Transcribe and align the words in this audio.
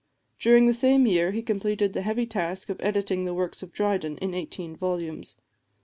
During 0.39 0.65
the 0.65 0.73
same 0.73 1.05
year 1.05 1.29
he 1.29 1.43
completed 1.43 1.93
the 1.93 2.01
heavy 2.01 2.25
task 2.25 2.69
of 2.69 2.81
editing 2.81 3.23
the 3.25 3.35
works 3.35 3.61
of 3.61 3.71
Dryden, 3.71 4.17
in 4.17 4.33
eighteen 4.33 4.75
volumes. 4.75 5.37